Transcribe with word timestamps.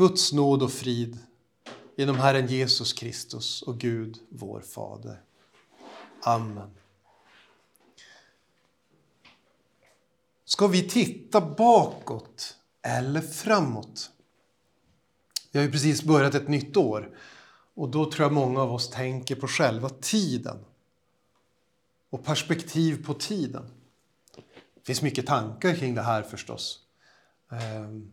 Guds 0.00 0.32
nåd 0.32 0.62
och 0.62 0.72
frid 0.72 1.18
genom 1.96 2.16
Herren 2.16 2.46
Jesus 2.46 2.92
Kristus 2.92 3.62
och 3.62 3.78
Gud, 3.78 4.18
vår 4.28 4.60
Fader. 4.60 5.22
Amen. 6.22 6.70
Ska 10.44 10.66
vi 10.66 10.88
titta 10.88 11.40
bakåt 11.40 12.56
eller 12.82 13.20
framåt? 13.20 14.10
Vi 15.52 15.58
har 15.58 15.66
ju 15.66 15.72
precis 15.72 16.02
börjat 16.02 16.34
ett 16.34 16.48
nytt 16.48 16.76
år 16.76 17.16
och 17.74 17.88
då 17.88 18.10
tror 18.10 18.24
jag 18.24 18.32
många 18.32 18.62
av 18.62 18.72
oss 18.72 18.90
tänker 18.90 19.36
på 19.36 19.48
själva 19.48 19.88
tiden 19.88 20.64
och 22.10 22.24
perspektiv 22.24 23.06
på 23.06 23.14
tiden. 23.14 23.70
Det 24.74 24.86
finns 24.86 25.02
mycket 25.02 25.26
tankar 25.26 25.74
kring 25.74 25.94
det 25.94 26.02
här 26.02 26.22
förstås. 26.22 26.80
Ehm, 27.50 28.12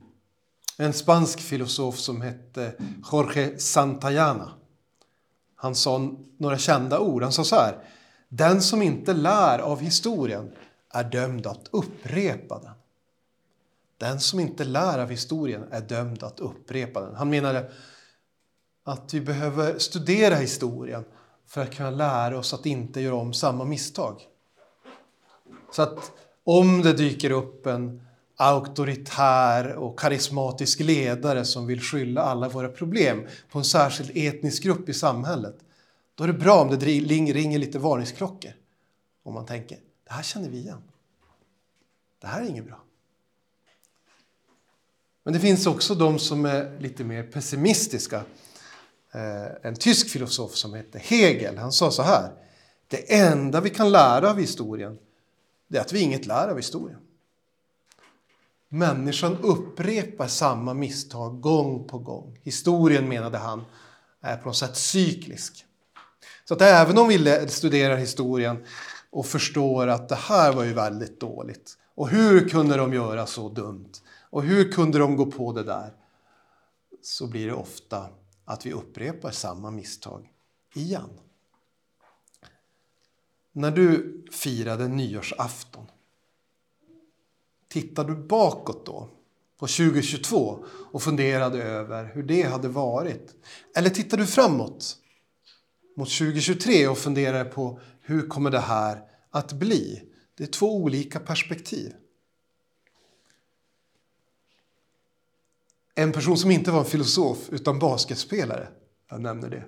en 0.77 0.93
spansk 0.93 1.39
filosof 1.39 1.97
som 1.97 2.21
hette 2.21 2.73
Jorge 3.11 3.59
Santayana. 3.59 4.51
Han 5.55 5.75
sa 5.75 6.15
några 6.37 6.57
kända 6.57 6.99
ord. 6.99 7.23
Han 7.23 7.31
sa 7.31 7.43
så 7.43 7.55
här. 7.55 7.83
Den 8.29 8.61
som 8.61 8.81
inte 8.81 9.13
lär 9.13 9.59
av 9.59 9.81
historien 9.81 10.51
är 10.89 11.03
dömd 11.03 11.47
att 11.47 11.67
upprepa 11.71 12.59
den. 12.59 12.73
Den 13.97 14.19
som 14.19 14.39
inte 14.39 14.63
lär 14.63 14.99
av 14.99 15.09
historien 15.09 15.63
är 15.71 15.81
dömd 15.81 16.23
att 16.23 16.39
upprepa 16.39 17.01
den. 17.01 17.15
Han 17.15 17.29
menade 17.29 17.71
att 18.83 19.13
vi 19.13 19.21
behöver 19.21 19.79
studera 19.79 20.35
historien 20.35 21.05
för 21.47 21.61
att 21.61 21.75
kunna 21.75 21.89
lära 21.89 22.37
oss 22.37 22.53
att 22.53 22.65
inte 22.65 23.01
göra 23.01 23.15
om 23.15 23.33
samma 23.33 23.65
misstag. 23.65 24.21
Så 25.71 25.81
att 25.81 26.11
om 26.43 26.81
det 26.81 26.93
dyker 26.93 27.31
upp 27.31 27.65
en 27.65 28.06
auktoritär 28.39 29.75
och 29.75 29.99
karismatisk 29.99 30.79
ledare 30.79 31.45
som 31.45 31.67
vill 31.67 31.81
skylla 31.81 32.21
alla 32.21 32.49
våra 32.49 32.69
problem 32.69 33.27
på 33.51 33.59
en 33.59 33.65
särskild 33.65 34.11
etnisk 34.13 34.63
grupp 34.63 34.89
i 34.89 34.93
samhället, 34.93 35.55
då 36.15 36.23
är 36.23 36.27
det 36.27 36.33
bra 36.33 36.61
om 36.61 36.69
det 36.69 36.85
ringer 36.85 37.59
lite 37.59 37.79
varningsklockor. 37.79 38.51
Om 39.23 39.33
man 39.33 39.45
tänker, 39.45 39.77
det 40.03 40.13
här 40.13 40.23
känner 40.23 40.49
vi 40.49 40.57
igen. 40.57 40.81
Det 42.21 42.27
här 42.27 42.41
är 42.41 42.45
inget 42.45 42.65
bra. 42.65 42.83
Men 45.23 45.33
det 45.33 45.39
finns 45.39 45.67
också 45.67 45.95
de 45.95 46.19
som 46.19 46.45
är 46.45 46.79
lite 46.79 47.03
mer 47.03 47.23
pessimistiska. 47.23 48.23
Eh, 49.11 49.45
en 49.61 49.75
tysk 49.75 50.09
filosof 50.09 50.55
som 50.55 50.73
hette 50.73 50.99
Hegel, 50.99 51.57
han 51.57 51.71
sa 51.71 51.91
så 51.91 52.01
här. 52.01 52.31
Det 52.87 53.13
enda 53.15 53.61
vi 53.61 53.69
kan 53.69 53.91
lära 53.91 54.29
av 54.29 54.39
historien, 54.39 54.97
det 55.67 55.77
är 55.77 55.81
att 55.81 55.93
vi 55.93 55.99
inget 55.99 56.25
lär 56.25 56.47
av 56.47 56.57
historien. 56.57 56.99
Människan 58.69 59.37
upprepar 59.37 60.27
samma 60.27 60.73
misstag 60.73 61.41
gång 61.41 61.87
på 61.87 61.99
gång. 61.99 62.39
Historien, 62.43 63.09
menade 63.09 63.37
han, 63.37 63.65
är 64.21 64.37
på 64.37 64.47
något 64.47 64.57
sätt 64.57 64.77
cyklisk. 64.77 65.65
Så 66.45 66.53
att 66.53 66.61
även 66.61 66.97
om 66.97 67.07
vi 67.07 67.47
studerar 67.49 67.97
historien 67.97 68.65
och 69.09 69.25
förstår 69.25 69.87
att 69.87 70.09
det 70.09 70.15
här 70.15 70.53
var 70.53 70.63
ju 70.63 70.73
väldigt 70.73 71.19
dåligt 71.19 71.77
och 71.95 72.09
hur 72.09 72.49
kunde 72.49 72.77
de 72.77 72.93
göra 72.93 73.25
så 73.25 73.49
dumt 73.49 73.91
och 74.29 74.43
hur 74.43 74.71
kunde 74.71 74.99
de 74.99 75.15
gå 75.15 75.25
på 75.25 75.53
det 75.53 75.63
där? 75.63 75.93
Så 77.01 77.27
blir 77.27 77.47
det 77.47 77.53
ofta 77.53 78.09
att 78.45 78.65
vi 78.65 78.73
upprepar 78.73 79.31
samma 79.31 79.71
misstag 79.71 80.29
igen. 80.73 81.09
När 83.51 83.71
du 83.71 84.21
firade 84.31 84.87
nyårsafton 84.87 85.87
Tittar 87.81 88.03
du 88.03 88.15
bakåt 88.15 88.85
då 88.85 89.09
på 89.59 89.67
2022 89.67 90.65
och 90.91 91.03
funderade 91.03 91.63
över 91.63 92.11
hur 92.13 92.23
det 92.23 92.41
hade 92.41 92.67
varit? 92.67 93.35
Eller 93.75 93.89
tittar 93.89 94.17
du 94.17 94.25
framåt 94.25 94.97
mot 95.97 96.09
2023 96.09 96.87
och 96.87 96.97
funderar 96.97 97.45
på 97.45 97.79
hur 98.01 98.27
kommer 98.27 98.51
det 98.51 98.59
här 98.59 99.01
att 99.31 99.53
bli? 99.53 100.03
Det 100.37 100.43
är 100.43 100.47
två 100.47 100.75
olika 100.75 101.19
perspektiv. 101.19 101.93
En 105.95 106.11
person 106.11 106.37
som 106.37 106.51
inte 106.51 106.71
var 106.71 106.79
en 106.79 106.85
filosof 106.85 107.49
utan 107.49 107.79
basketspelare, 107.79 108.67
jag 109.09 109.21
nämner 109.21 109.49
det. 109.49 109.63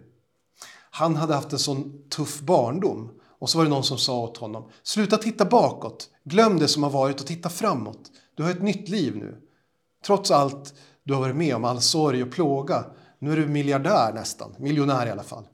Han 0.91 1.15
hade 1.15 1.33
haft 1.33 1.53
en 1.53 1.59
sån 1.59 2.09
tuff 2.09 2.39
barndom 2.39 3.18
och 3.39 3.49
så 3.49 3.57
var 3.57 3.65
det 3.65 3.69
någon 3.69 3.83
som 3.83 3.97
sa 3.97 4.19
åt 4.19 4.37
honom, 4.37 4.69
sluta 4.83 5.17
titta 5.17 5.45
bakåt, 5.45 6.09
glöm 6.23 6.59
det 6.59 6.67
som 6.67 6.83
har 6.83 6.89
varit 6.89 7.21
och 7.21 7.27
titta 7.27 7.49
framåt. 7.49 8.11
Du 8.35 8.43
har 8.43 8.51
ett 8.51 8.61
nytt 8.61 8.89
liv 8.89 9.15
nu. 9.15 9.41
Trots 10.05 10.31
allt 10.31 10.73
du 11.03 11.13
har 11.13 11.21
varit 11.21 11.35
med 11.35 11.55
om, 11.55 11.65
all 11.65 11.81
sorg 11.81 12.23
och 12.23 12.31
plåga. 12.31 12.85
Nu 13.19 13.31
är 13.31 13.37
du 13.37 13.47
miljardär 13.47 14.13
nästan, 14.13 14.55
miljonär 14.57 15.07
i 15.07 15.09
alla 15.09 15.23
fall. 15.23 15.47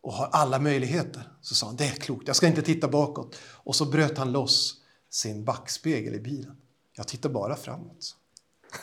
Och 0.00 0.12
har 0.12 0.28
alla 0.32 0.58
möjligheter. 0.58 1.32
Så 1.40 1.54
sa 1.54 1.66
han, 1.66 1.76
det 1.76 1.84
är 1.84 1.94
klokt, 1.94 2.26
jag 2.26 2.36
ska 2.36 2.46
inte 2.46 2.62
titta 2.62 2.88
bakåt. 2.88 3.36
Och 3.40 3.76
så 3.76 3.84
bröt 3.84 4.18
han 4.18 4.32
loss 4.32 4.74
sin 5.10 5.44
backspegel 5.44 6.14
i 6.14 6.20
bilen. 6.20 6.56
Jag 6.96 7.08
tittar 7.08 7.30
bara 7.30 7.56
framåt. 7.56 8.16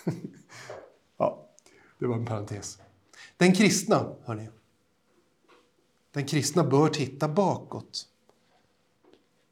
ja, 1.18 1.50
det 2.00 2.08
var 2.08 2.16
en 2.16 2.26
parentes. 2.26 2.78
Den 3.38 3.54
kristna, 3.54 4.16
hörni. 4.26 4.50
Den 6.14 6.26
kristna 6.26 6.64
bör 6.64 6.90
titta 6.90 7.28
bakåt. 7.28 8.08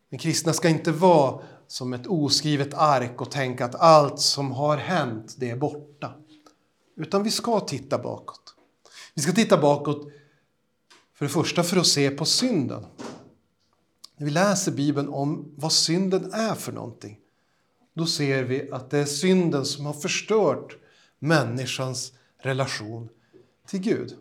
Den 0.09 0.19
kristna 0.19 0.53
ska 0.53 0.69
inte 0.69 0.91
vara 0.91 1.41
som 1.67 1.93
ett 1.93 2.07
oskrivet 2.07 2.73
ark 2.73 3.21
och 3.21 3.31
tänka 3.31 3.65
att 3.65 3.75
allt 3.75 4.19
som 4.19 4.51
har 4.51 4.77
hänt, 4.77 5.35
det 5.37 5.49
är 5.49 5.55
borta. 5.55 6.13
Utan 6.95 7.23
vi 7.23 7.31
ska 7.31 7.59
titta 7.59 7.97
bakåt. 7.97 8.55
Vi 9.13 9.21
ska 9.21 9.31
titta 9.31 9.57
bakåt 9.57 10.11
för 11.13 11.25
det 11.25 11.31
första 11.31 11.63
för 11.63 11.77
att 11.77 11.87
se 11.87 12.09
på 12.09 12.25
synden. 12.25 12.85
När 14.17 14.25
vi 14.25 14.31
läser 14.31 14.71
Bibeln 14.71 15.09
om 15.09 15.53
vad 15.55 15.73
synden 15.73 16.33
är 16.33 16.55
för 16.55 16.71
någonting, 16.71 17.19
då 17.93 18.05
ser 18.05 18.43
vi 18.43 18.71
att 18.71 18.89
det 18.89 18.97
är 18.97 19.05
synden 19.05 19.65
som 19.65 19.85
har 19.85 19.93
förstört 19.93 20.77
människans 21.19 22.13
relation 22.37 23.09
till 23.67 23.79
Gud. 23.79 24.17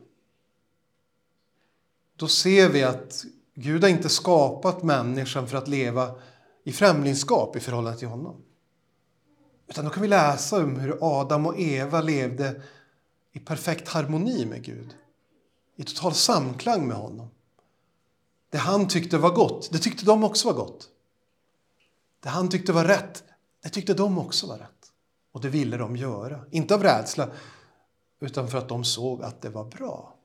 Då 2.16 2.28
ser 2.28 2.68
vi 2.68 2.82
att 2.82 3.24
Gud 3.60 3.82
har 3.82 3.90
inte 3.90 4.08
skapat 4.08 4.82
människan 4.82 5.48
för 5.48 5.56
att 5.58 5.68
leva 5.68 6.14
i 6.64 6.72
främlingskap 6.72 7.56
i 7.56 7.60
förhållande 7.60 7.98
till 7.98 8.08
honom. 8.08 8.36
Utan 9.68 9.84
då 9.84 9.90
kan 9.90 10.02
vi 10.02 10.08
läsa 10.08 10.56
om 10.56 10.76
hur 10.76 10.98
Adam 11.00 11.46
och 11.46 11.58
Eva 11.58 12.00
levde 12.00 12.62
i 13.32 13.38
perfekt 13.38 13.88
harmoni 13.88 14.46
med 14.46 14.64
Gud. 14.64 14.94
I 15.76 15.84
total 15.84 16.14
samklang 16.14 16.88
med 16.88 16.96
honom. 16.96 17.28
Det 18.50 18.58
han 18.58 18.88
tyckte 18.88 19.18
var 19.18 19.30
gott, 19.30 19.68
det 19.72 19.78
tyckte 19.78 20.04
de 20.04 20.24
också 20.24 20.48
var 20.48 20.54
gott. 20.54 20.88
Det 22.20 22.28
han 22.28 22.48
tyckte 22.48 22.72
var 22.72 22.84
rätt, 22.84 23.24
det 23.62 23.68
tyckte 23.68 23.94
de 23.94 24.18
också 24.18 24.46
var 24.46 24.58
rätt. 24.58 24.92
Och 25.32 25.40
det 25.40 25.48
ville 25.48 25.76
de 25.76 25.96
göra. 25.96 26.40
Inte 26.50 26.74
av 26.74 26.82
rädsla, 26.82 27.28
utan 28.20 28.48
för 28.48 28.58
att 28.58 28.68
de 28.68 28.84
såg 28.84 29.22
att 29.22 29.42
det 29.42 29.48
var 29.48 29.64
bra. 29.64 30.17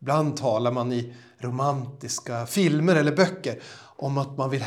Ibland 0.00 0.36
talar 0.36 0.72
man 0.72 0.92
i 0.92 1.14
romantiska 1.38 2.46
filmer 2.46 2.96
eller 2.96 3.16
böcker 3.16 3.62
om 3.96 4.18
att 4.18 4.38
man 4.38 4.50
vill, 4.50 4.64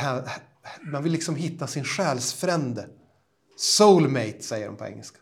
man 0.82 1.02
vill 1.02 1.12
liksom 1.12 1.36
hitta 1.36 1.66
sin 1.66 1.84
själsfrände. 1.84 2.88
Soulmate 3.56 4.42
säger 4.42 4.66
de 4.66 4.76
på 4.76 4.84
engelska. 4.84 5.18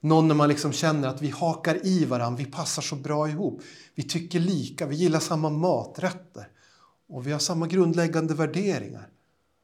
Någon 0.00 0.28
när 0.28 0.34
man 0.34 0.48
liksom 0.48 0.72
känner 0.72 1.08
att 1.08 1.22
vi 1.22 1.30
hakar 1.30 1.86
i 1.86 2.04
varandra, 2.04 2.44
vi 2.44 2.50
passar 2.50 2.82
så 2.82 2.96
bra 2.96 3.28
ihop. 3.28 3.62
Vi 3.94 4.02
tycker 4.02 4.40
lika, 4.40 4.86
vi 4.86 4.96
gillar 4.96 5.20
samma 5.20 5.50
maträtter. 5.50 6.48
Och 7.08 7.26
vi 7.26 7.32
har 7.32 7.38
samma 7.38 7.66
grundläggande 7.66 8.34
värderingar. 8.34 9.08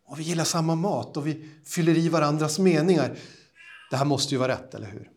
Och 0.06 0.18
vi 0.18 0.22
gillar 0.22 0.44
samma 0.44 0.74
mat 0.74 1.16
och 1.16 1.26
vi 1.26 1.48
fyller 1.64 1.98
i 1.98 2.08
varandras 2.08 2.58
meningar. 2.58 3.16
Det 3.90 3.96
här 3.96 4.04
måste 4.04 4.34
ju 4.34 4.38
vara 4.38 4.52
rätt, 4.52 4.74
eller 4.74 4.86
hur? 4.86 5.10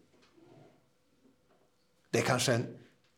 Det 2.12 2.20
är 2.20 2.24
kanske 2.24 2.54
en 2.54 2.66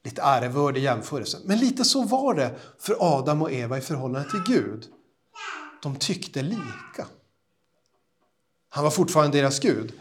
lite 0.05 0.21
ärevördig 0.21 0.83
jämförelse. 0.83 1.39
Men 1.45 1.59
lite 1.59 1.85
så 1.85 2.03
var 2.03 2.33
det 2.33 2.59
för 2.79 2.97
Adam 2.99 3.41
och 3.41 3.51
Eva 3.51 3.77
i 3.77 3.81
förhållande 3.81 4.31
till 4.31 4.43
Gud. 4.55 4.87
De 5.81 5.95
tyckte 5.95 6.41
lika. 6.41 7.07
Han 8.69 8.83
var 8.83 8.91
fortfarande 8.91 9.37
deras 9.37 9.59
Gud. 9.59 9.93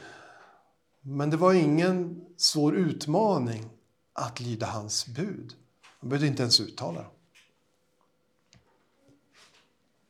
Men 1.00 1.30
det 1.30 1.36
var 1.36 1.52
ingen 1.52 2.24
svår 2.36 2.76
utmaning 2.76 3.70
att 4.12 4.40
lyda 4.40 4.66
hans 4.66 5.06
bud. 5.06 5.54
De 6.00 6.08
behövde 6.08 6.26
inte 6.26 6.42
ens 6.42 6.60
uttala 6.60 7.02
dem. 7.02 7.10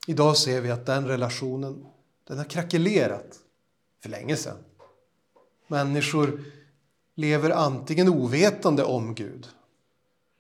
Idag 0.07 0.37
ser 0.37 0.61
vi 0.61 0.71
att 0.71 0.87
den 0.87 1.09
relationen 1.09 1.87
den 2.25 2.39
har 2.39 2.45
krackelerat 2.45 3.39
för 4.03 4.09
länge 4.09 4.37
sedan. 4.37 4.59
Människor 5.67 6.45
lever 7.15 7.51
antingen 7.51 8.09
ovetande 8.09 8.85
om 8.85 9.15
Gud 9.15 9.49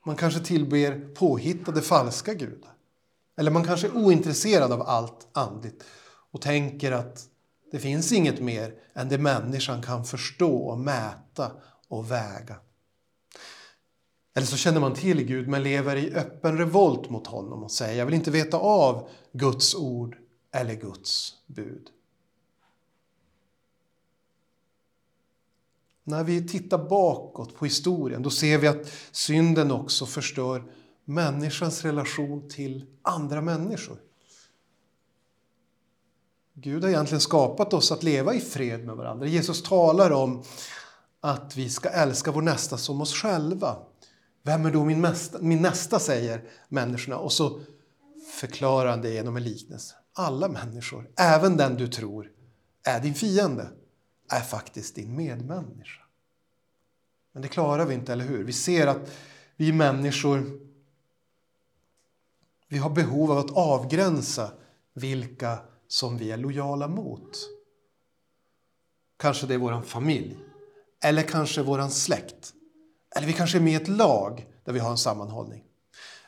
man 0.04 0.16
kanske 0.16 0.40
tillber 0.40 1.14
påhittade 1.14 1.82
falska 1.82 2.34
gudar. 2.34 2.70
Eller 3.36 3.50
man 3.50 3.64
kanske 3.64 3.86
är 3.86 3.96
ointresserad 3.96 4.72
av 4.72 4.82
allt 4.82 5.28
andligt 5.32 5.84
och 6.30 6.40
tänker 6.40 6.92
att 6.92 7.28
Det 7.72 7.78
finns 7.78 8.12
inget 8.12 8.40
mer 8.40 8.74
än 8.94 9.08
det 9.08 9.18
människan 9.18 9.82
kan 9.82 10.04
förstå 10.04 10.56
och 10.56 10.78
mäta 10.78 11.52
och 11.88 12.10
väga. 12.10 12.56
Eller 14.34 14.46
så 14.46 14.56
känner 14.56 14.80
man 14.80 14.94
till 14.94 15.22
Gud 15.22 15.48
men 15.48 15.62
lever 15.62 15.96
i 15.96 16.14
öppen 16.14 16.58
revolt 16.58 17.10
mot 17.10 17.26
honom 17.26 17.62
och 17.62 17.70
säger 17.70 17.98
jag 17.98 18.06
vill 18.06 18.14
inte 18.14 18.30
veta 18.30 18.56
av 18.56 19.08
Guds 19.32 19.74
ord 19.74 20.16
eller 20.52 20.74
Guds 20.74 21.34
bud. 21.46 21.90
När 26.04 26.24
vi 26.24 26.48
tittar 26.48 26.78
bakåt 26.88 27.56
på 27.56 27.64
historien 27.64 28.22
då 28.22 28.30
ser 28.30 28.58
vi 28.58 28.66
att 28.66 28.92
synden 29.12 29.70
också 29.70 30.06
förstör 30.06 30.64
människans 31.04 31.82
relation 31.82 32.48
till 32.48 32.84
andra 33.02 33.40
människor. 33.40 33.96
Gud 36.54 36.82
har 36.82 36.90
egentligen 36.90 37.20
skapat 37.20 37.72
oss 37.72 37.92
att 37.92 38.02
leva 38.02 38.34
i 38.34 38.40
fred 38.40 38.84
med 38.86 38.96
varandra. 38.96 39.26
Jesus 39.26 39.62
talar 39.62 40.10
om 40.10 40.42
att 41.20 41.56
vi 41.56 41.70
ska 41.70 41.88
älska 41.88 42.32
vår 42.32 42.42
nästa 42.42 42.76
som 42.76 43.00
oss 43.00 43.14
själva. 43.14 43.76
Vem 44.42 44.66
är 44.66 44.70
då 44.70 44.84
min, 44.84 45.00
nästa, 45.00 45.38
min 45.40 45.62
nästa, 45.62 45.98
säger 45.98 46.44
människorna. 46.68 47.16
Och 47.18 47.32
så 47.32 47.60
förklarar 48.40 48.90
han 48.90 49.02
det 49.02 49.10
genom 49.10 49.36
en 49.36 49.44
liknelse. 49.44 49.94
Alla 50.12 50.48
människor, 50.48 51.10
även 51.16 51.56
den 51.56 51.74
du 51.74 51.88
tror 51.88 52.30
är 52.84 53.00
din 53.00 53.14
fiende, 53.14 53.68
är 54.28 54.40
faktiskt 54.40 54.94
din 54.94 55.16
medmänniska. 55.16 56.00
Men 57.32 57.42
det 57.42 57.48
klarar 57.48 57.86
vi 57.86 57.94
inte, 57.94 58.12
eller 58.12 58.24
hur? 58.24 58.44
Vi 58.44 58.52
ser 58.52 58.86
att 58.86 59.10
vi 59.56 59.72
människor 59.72 60.60
vi 62.68 62.78
har 62.78 62.90
behov 62.90 63.32
av 63.32 63.38
att 63.38 63.50
avgränsa 63.50 64.50
vilka 64.94 65.58
som 65.88 66.18
vi 66.18 66.30
är 66.30 66.36
lojala 66.36 66.88
mot. 66.88 67.38
Kanske 69.16 69.46
det 69.46 69.54
är 69.54 69.58
vår 69.58 69.82
familj, 69.82 70.36
eller 71.04 71.22
kanske 71.22 71.62
vår 71.62 71.88
släkt. 71.88 72.52
Eller 73.16 73.26
vi 73.26 73.32
kanske 73.32 73.58
är 73.58 73.62
med 73.62 73.72
i 73.72 73.76
ett 73.76 73.88
lag 73.88 74.46
där 74.64 74.72
vi 74.72 74.78
har 74.78 74.90
en 74.90 74.98
sammanhållning. 74.98 75.64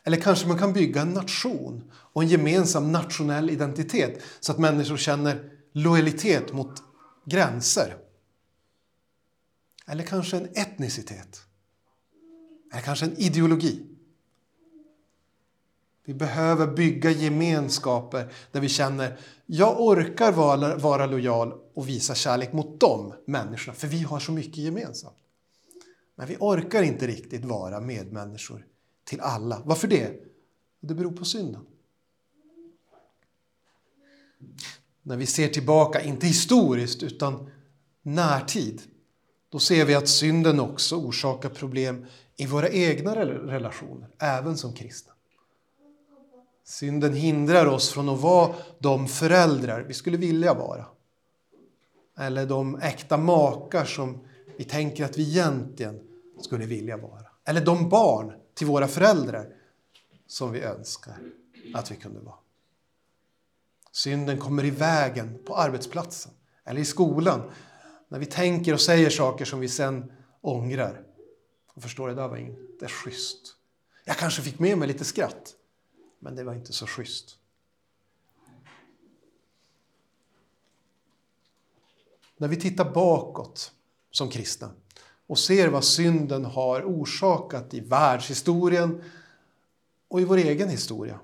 Eller 0.04 0.16
kanske 0.16 0.48
man 0.48 0.58
kan 0.58 0.72
bygga 0.72 1.00
en 1.00 1.12
nation 1.12 1.92
och 1.92 2.22
en 2.22 2.28
gemensam 2.28 2.92
nationell 2.92 3.50
identitet 3.50 4.22
så 4.40 4.52
att 4.52 4.58
människor 4.58 4.96
känner 4.96 5.50
lojalitet 5.72 6.52
mot 6.52 6.82
gränser. 7.26 7.96
Eller 9.86 10.04
kanske 10.04 10.36
en 10.36 10.48
etnicitet. 10.54 11.40
Eller 12.72 12.82
kanske 12.82 13.06
en 13.06 13.16
ideologi. 13.16 13.86
Vi 16.04 16.14
behöver 16.14 16.66
bygga 16.66 17.10
gemenskaper 17.10 18.32
där 18.52 18.60
vi 18.60 18.68
känner 18.68 19.18
jag 19.46 19.80
orkar 19.80 20.32
vara, 20.32 20.76
vara 20.76 21.06
lojal 21.06 21.52
och 21.74 21.88
visa 21.88 22.14
kärlek 22.14 22.52
mot 22.52 22.80
de 22.80 23.14
människorna, 23.24 23.74
för 23.74 23.88
vi 23.88 24.02
har 24.02 24.20
så 24.20 24.32
mycket 24.32 24.56
gemensamt. 24.56 25.16
Men 26.14 26.26
vi 26.26 26.36
orkar 26.40 26.82
inte 26.82 27.06
riktigt 27.06 27.44
vara 27.44 27.80
medmänniskor 27.80 28.66
till 29.04 29.20
alla. 29.20 29.62
Varför 29.64 29.88
det? 29.88 30.20
Det 30.80 30.94
beror 30.94 31.12
på 31.12 31.24
synden. 31.24 31.66
När 35.06 35.16
vi 35.16 35.26
ser 35.26 35.48
tillbaka, 35.48 36.02
inte 36.02 36.26
historiskt 36.26 37.02
utan 37.02 37.50
närtid, 38.02 38.82
då 39.48 39.58
ser 39.58 39.84
vi 39.84 39.94
att 39.94 40.08
synden 40.08 40.60
också 40.60 40.96
orsakar 40.96 41.48
problem 41.48 42.06
i 42.36 42.46
våra 42.46 42.68
egna 42.68 43.16
relationer, 43.16 44.08
även 44.18 44.56
som 44.56 44.72
kristna. 44.72 45.12
Synden 46.64 47.14
hindrar 47.14 47.66
oss 47.66 47.90
från 47.90 48.08
att 48.08 48.20
vara 48.20 48.54
de 48.78 49.08
föräldrar 49.08 49.80
vi 49.80 49.94
skulle 49.94 50.16
vilja 50.16 50.54
vara. 50.54 50.86
Eller 52.18 52.46
de 52.46 52.76
äkta 52.80 53.16
makar 53.16 53.84
som 53.84 54.18
vi 54.56 54.64
tänker 54.64 55.04
att 55.04 55.18
vi 55.18 55.28
egentligen 55.28 56.00
skulle 56.40 56.66
vilja 56.66 56.96
vara. 56.96 57.26
Eller 57.44 57.64
de 57.64 57.88
barn 57.88 58.32
till 58.54 58.66
våra 58.66 58.88
föräldrar 58.88 59.48
som 60.26 60.52
vi 60.52 60.60
önskar 60.60 61.16
att 61.74 61.90
vi 61.90 61.96
kunde 61.96 62.20
vara. 62.20 62.45
Synden 63.96 64.38
kommer 64.38 64.64
i 64.64 64.70
vägen 64.70 65.38
på 65.44 65.56
arbetsplatsen 65.56 66.32
eller 66.64 66.80
i 66.80 66.84
skolan 66.84 67.50
när 68.08 68.18
vi 68.18 68.26
tänker 68.26 68.74
och 68.74 68.80
säger 68.80 69.10
saker 69.10 69.44
som 69.44 69.60
vi 69.60 69.68
sen 69.68 70.12
ångrar. 70.40 71.02
Och 71.66 71.82
förstår, 71.82 72.08
det 72.08 72.14
där 72.14 72.28
var 72.28 72.36
inte 72.36 72.88
schysst. 72.88 73.56
Jag 74.04 74.16
kanske 74.16 74.42
fick 74.42 74.58
med 74.58 74.78
mig 74.78 74.88
lite 74.88 75.04
skratt, 75.04 75.54
men 76.18 76.36
det 76.36 76.44
var 76.44 76.54
inte 76.54 76.72
så 76.72 76.86
schysst. 76.86 77.38
När 82.36 82.48
vi 82.48 82.56
tittar 82.56 82.92
bakåt 82.92 83.72
som 84.10 84.28
kristna 84.28 84.70
och 85.26 85.38
ser 85.38 85.68
vad 85.68 85.84
synden 85.84 86.44
har 86.44 86.82
orsakat 86.82 87.74
i 87.74 87.80
världshistorien 87.80 89.02
och 90.08 90.20
i 90.20 90.24
vår 90.24 90.36
egen 90.36 90.68
historia. 90.68 91.20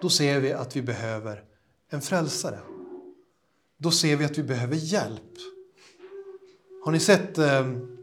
Då 0.00 0.08
ser 0.08 0.40
vi 0.40 0.52
att 0.52 0.76
vi 0.76 0.82
behöver 0.82 1.44
en 1.90 2.00
frälsare. 2.00 2.58
Då 3.78 3.90
ser 3.90 4.16
vi 4.16 4.24
att 4.24 4.38
vi 4.38 4.42
behöver 4.42 4.76
hjälp. 4.76 5.22
Har 6.84 6.92
ni 6.92 7.00
sett 7.00 7.38
ehm, 7.38 7.98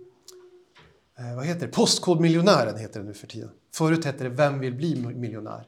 eh, 1.18 1.36
vad 1.36 1.46
heter 1.46 1.68
det? 1.68 1.74
Postkodmiljonären 1.74 2.78
heter 2.78 3.00
det 3.00 3.06
nu 3.06 3.14
för 3.14 3.28
tiden. 3.28 3.52
Förut 3.74 4.06
hette 4.06 4.24
det 4.24 4.30
Vem 4.30 4.60
vill 4.60 4.74
bli 4.74 4.96
miljonär? 4.96 5.68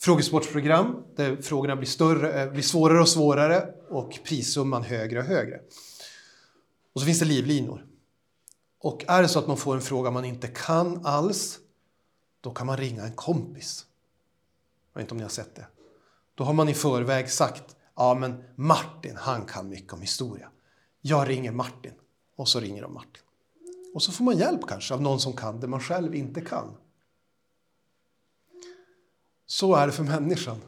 Frågesportsprogram 0.00 1.04
där 1.16 1.36
frågorna 1.36 1.76
blir, 1.76 1.88
större, 1.88 2.42
eh, 2.42 2.52
blir 2.52 2.62
svårare 2.62 3.00
och 3.00 3.08
svårare 3.08 3.74
och 3.88 4.18
prissumman 4.24 4.82
högre 4.82 5.18
och 5.18 5.24
högre. 5.24 5.60
Och 6.92 7.00
så 7.00 7.06
finns 7.06 7.18
det 7.18 7.24
livlinor. 7.24 7.86
Och 8.80 9.04
är 9.08 9.22
det 9.22 9.28
så 9.28 9.38
att 9.38 9.46
man 9.46 9.56
får 9.56 9.74
en 9.74 9.80
fråga 9.80 10.10
man 10.10 10.24
inte 10.24 10.48
kan 10.48 11.06
alls, 11.06 11.58
då 12.40 12.50
kan 12.50 12.66
man 12.66 12.76
ringa 12.76 13.04
en 13.04 13.12
kompis. 13.12 13.86
Jag 14.94 15.00
vet 15.00 15.04
inte 15.04 15.14
om 15.14 15.18
ni 15.18 15.22
har 15.22 15.30
sett 15.30 15.54
det. 15.54 15.66
Då 16.34 16.44
har 16.44 16.52
man 16.52 16.68
i 16.68 16.74
förväg 16.74 17.30
sagt, 17.30 17.76
ja 17.96 18.14
men 18.14 18.44
Martin, 18.56 19.16
han 19.16 19.44
kan 19.44 19.68
mycket 19.68 19.92
om 19.92 20.00
historia. 20.00 20.48
Jag 21.00 21.28
ringer 21.28 21.52
Martin. 21.52 21.92
Och 22.36 22.48
så 22.48 22.60
ringer 22.60 22.82
de 22.82 22.94
Martin. 22.94 23.22
Och 23.94 24.02
så 24.02 24.12
får 24.12 24.24
man 24.24 24.38
hjälp 24.38 24.60
kanske 24.68 24.94
av 24.94 25.02
någon 25.02 25.20
som 25.20 25.32
kan 25.32 25.60
det 25.60 25.66
man 25.66 25.80
själv 25.80 26.14
inte 26.14 26.40
kan. 26.40 26.76
Så 29.46 29.74
är 29.74 29.86
det 29.86 29.92
för 29.92 30.04
människan. 30.04 30.60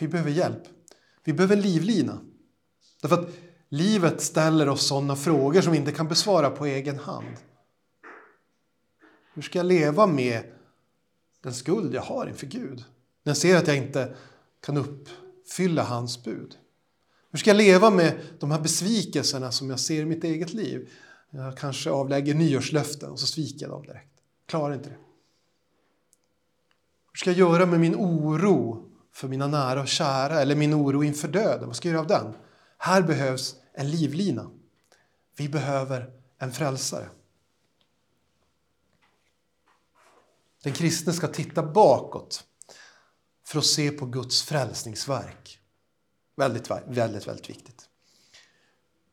Vi 0.00 0.08
behöver 0.08 0.30
hjälp. 0.30 0.62
Vi 1.24 1.32
behöver 1.32 1.56
en 1.56 1.62
livlina. 1.62 2.18
Därför 3.02 3.22
att 3.22 3.28
livet 3.68 4.20
ställer 4.20 4.68
oss 4.68 4.86
sådana 4.86 5.16
frågor 5.16 5.60
som 5.60 5.72
vi 5.72 5.78
inte 5.78 5.92
kan 5.92 6.08
besvara 6.08 6.50
på 6.50 6.66
egen 6.66 6.98
hand. 6.98 7.36
Hur 9.34 9.42
ska 9.42 9.58
jag 9.58 9.66
leva 9.66 10.06
med 10.06 10.52
den 11.42 11.54
skuld 11.54 11.94
jag 11.94 12.02
har 12.02 12.26
inför 12.26 12.46
Gud? 12.46 12.84
När 13.22 13.30
jag 13.30 13.36
ser 13.36 13.56
att 13.56 13.66
jag 13.66 13.76
inte 13.76 14.14
kan 14.60 14.76
uppfylla 14.76 15.82
hans 15.82 16.24
bud. 16.24 16.58
Hur 17.30 17.38
ska 17.38 17.50
jag 17.50 17.56
leva 17.56 17.90
med 17.90 18.20
de 18.40 18.50
här 18.50 18.60
besvikelserna 18.60 19.52
som 19.52 19.70
jag 19.70 19.80
ser 19.80 20.02
i 20.02 20.04
mitt 20.04 20.24
eget 20.24 20.52
liv? 20.52 20.90
Jag 21.30 21.58
kanske 21.58 21.90
avlägger 21.90 22.34
nyårslöften 22.34 23.10
och 23.10 23.20
så 23.20 23.26
sviker 23.26 23.66
jag 23.66 23.70
dem 23.70 23.82
direkt. 23.82 24.12
Klarar 24.46 24.74
inte 24.74 24.88
det. 24.88 24.96
Hur 27.12 27.16
ska 27.16 27.30
jag 27.30 27.38
göra 27.38 27.66
med 27.66 27.80
min 27.80 27.94
oro 27.94 28.88
för 29.12 29.28
mina 29.28 29.46
nära 29.46 29.80
och 29.80 29.88
kära 29.88 30.40
eller 30.40 30.56
min 30.56 30.74
oro 30.74 31.04
inför 31.04 31.28
döden? 31.28 31.66
Vad 31.66 31.76
ska 31.76 31.88
jag 31.88 31.92
göra 31.92 32.02
av 32.02 32.24
den? 32.24 32.34
Här 32.78 33.02
behövs 33.02 33.56
en 33.72 33.90
livlina. 33.90 34.50
Vi 35.36 35.48
behöver 35.48 36.10
en 36.38 36.52
frälsare. 36.52 37.08
Den 40.62 40.72
kristne 40.72 41.12
ska 41.12 41.28
titta 41.28 41.62
bakåt 41.62 42.44
för 43.52 43.58
att 43.58 43.64
se 43.64 43.90
på 43.90 44.06
Guds 44.06 44.42
frälsningsverk. 44.42 45.58
Väldigt, 46.36 46.70
väldigt, 46.70 47.28
väldigt 47.28 47.50
viktigt. 47.50 47.88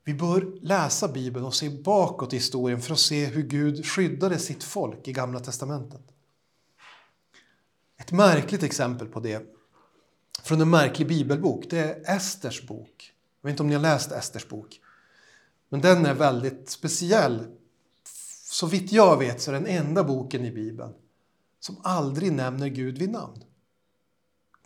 Vi 0.04 0.14
bör 0.14 0.60
läsa 0.62 1.08
Bibeln 1.08 1.46
och 1.46 1.56
se 1.56 1.70
bakåt 1.70 2.34
i 2.34 2.36
historien 2.36 2.82
för 2.82 2.94
att 2.94 3.00
se 3.00 3.26
hur 3.26 3.44
Gud 3.44 3.86
skyddade 3.86 4.40
sitt 4.40 4.64
folk 4.64 5.08
i 5.08 5.14
Gamla 5.14 5.40
testamentet. 5.40 6.02
Ett 7.98 8.12
märkligt 8.12 8.64
exempel 8.64 9.08
på 9.08 9.20
det 9.20 9.56
från 10.44 10.62
en 10.62 10.70
märklig 10.70 11.08
bibelbok, 11.08 11.66
det 11.70 11.80
är 11.80 12.16
Esters 12.16 12.68
bok. 12.68 13.14
Jag 13.42 13.48
vet 13.48 13.54
inte 13.54 13.64
om 13.64 13.68
ni 13.70 13.76
har 13.76 13.82
läst 13.82 14.12
Esters 14.12 14.48
bok. 14.48 14.82
Men 15.70 15.82
den 15.82 16.06
är 16.06 16.14
väldigt 16.14 16.70
speciell. 16.70 17.46
Så 18.44 18.68
vitt 18.68 18.92
jag 18.92 19.18
vet 19.18 19.42
så 19.42 19.52
är 19.52 19.54
den 19.54 19.68
enda 19.68 20.04
boken 20.04 20.46
i 20.46 20.52
Bibeln 20.52 20.94
som 21.60 21.78
aldrig 21.84 22.32
nämner 22.32 22.68
Gud 22.68 22.98
vid 22.98 23.10
namn. 23.10 23.44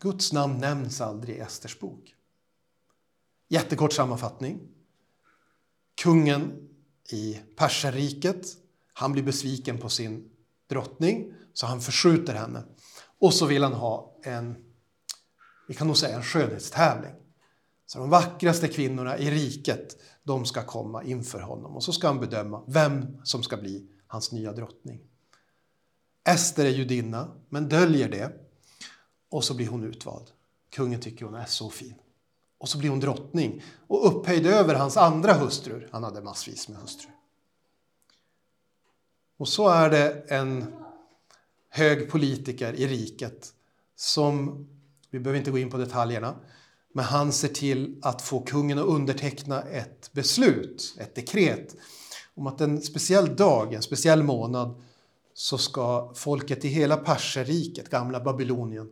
Guds 0.04 0.34
namn 0.34 0.58
nämns 0.58 1.02
aldrig 1.02 1.36
i 1.36 1.40
Esters 1.40 1.80
bok. 1.80 2.16
Jättekort 3.50 3.94
sammanfattning. 3.94 4.60
Kungen 6.02 6.70
i 7.10 7.40
Perserriket, 7.56 8.48
han 8.94 9.12
blir 9.12 9.24
besviken 9.24 9.78
på 9.78 9.90
sin 9.90 10.30
drottning 10.70 11.34
så 11.54 11.66
han 11.66 11.82
förskjuter 11.82 12.34
henne. 12.34 12.64
Och 13.20 13.34
så 13.34 13.46
vill 13.46 13.64
han 13.64 13.74
ha 13.74 14.20
en, 14.24 14.56
vi 15.68 15.74
kan 15.74 15.88
nog 15.88 15.98
säga 15.98 16.16
en 16.16 16.24
skönhetstävling. 16.24 17.14
Så 17.86 18.00
de 18.00 18.10
vackraste 18.10 18.68
kvinnorna 18.68 19.18
i 19.18 19.32
riket, 19.32 19.98
de 20.24 20.46
ska 20.46 20.66
komma 20.66 21.04
inför 21.04 21.40
honom 21.40 21.76
och 21.76 21.84
så 21.84 21.94
ska 21.94 22.08
han 22.08 22.20
bedöma 22.20 22.64
vem 22.68 23.18
som 23.24 23.44
ska 23.44 23.58
bli 23.58 23.88
hans 24.08 24.32
nya 24.32 24.54
drottning. 24.54 25.02
Ester 26.24 26.66
är 26.66 26.70
judinna, 26.70 27.36
men 27.50 27.70
döljer 27.70 28.10
det. 28.10 28.44
Och 29.34 29.44
så 29.44 29.54
blir 29.54 29.68
hon 29.68 29.84
utvald. 29.84 30.26
Kungen 30.70 31.02
tycker 31.02 31.26
hon 31.26 31.36
är 31.36 31.46
så 31.46 31.70
fin. 31.70 31.94
Och 32.58 32.70
så 32.70 32.78
blir 32.78 32.90
hon 32.90 33.00
drottning 33.00 33.64
och 33.88 34.08
upphöjd 34.08 34.48
över 34.48 34.76
hans 34.76 34.98
andra 34.98 35.34
hustrur. 35.34 35.90
Han 35.92 36.04
hade 36.04 36.22
massvis 36.22 36.68
med 36.70 36.78
hustrur. 36.78 37.12
Och 39.38 39.48
så 39.48 39.70
är 39.70 39.90
det 39.90 40.26
en 40.28 40.74
hög 41.70 42.10
politiker 42.10 42.74
i 42.74 42.88
riket 42.88 43.54
som, 43.96 44.68
vi 45.10 45.20
behöver 45.20 45.40
inte 45.40 45.52
gå 45.52 45.58
in 45.58 45.70
på 45.70 45.78
detaljerna, 45.78 46.36
men 46.94 47.06
han 47.06 47.32
ser 47.32 47.48
till 47.48 48.00
att 48.02 48.22
få 48.22 48.40
kungen 48.40 48.80
att 48.80 48.86
underteckna 48.86 49.62
ett 49.62 50.10
beslut, 50.12 50.96
ett 51.00 51.16
dekret, 51.16 51.76
om 52.34 52.48
att 52.48 52.62
en 52.62 52.82
speciell 52.82 53.36
dag, 53.36 53.74
en 53.74 53.82
speciell 53.82 54.24
månad, 54.24 54.82
så 55.34 55.58
ska 55.58 56.14
folket 56.16 56.66
i 56.66 56.68
hela 56.68 56.98
Perserriket, 56.98 57.90
gamla 57.90 58.20
Babylonien, 58.20 58.90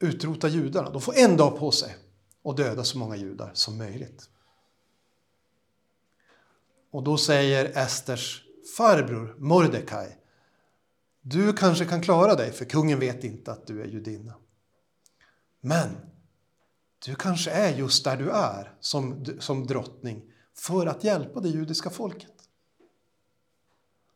utrota 0.00 0.48
judarna. 0.48 0.90
De 0.90 1.02
får 1.02 1.18
en 1.18 1.36
dag 1.36 1.58
på 1.58 1.70
sig 1.70 1.96
och 2.42 2.56
döda 2.56 2.84
så 2.84 2.98
många 2.98 3.16
judar 3.16 3.50
som 3.54 3.78
möjligt. 3.78 4.30
Och 6.90 7.02
då 7.02 7.16
säger 7.16 7.64
Esters 7.78 8.44
farbror 8.76 9.36
Mordecai 9.38 10.16
du 11.22 11.52
kanske 11.52 11.84
kan 11.84 12.02
klara 12.02 12.34
dig, 12.34 12.52
för 12.52 12.64
kungen 12.64 13.00
vet 13.00 13.24
inte 13.24 13.52
att 13.52 13.66
du 13.66 13.82
är 13.82 13.86
judinna. 13.86 14.34
Men 15.60 15.96
du 17.04 17.14
kanske 17.14 17.50
är 17.50 17.76
just 17.76 18.04
där 18.04 18.16
du 18.16 18.30
är 18.30 18.76
som, 18.80 19.24
som 19.38 19.66
drottning 19.66 20.22
för 20.54 20.86
att 20.86 21.04
hjälpa 21.04 21.40
det 21.40 21.48
judiska 21.48 21.90
folket. 21.90 22.32